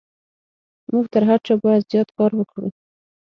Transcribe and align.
موږ 0.91 1.05
تر 1.13 1.23
هر 1.29 1.39
چا 1.47 1.53
بايد 1.63 1.81
زيات 1.91 2.09
کار 2.17 2.31
وکړو. 2.35 2.67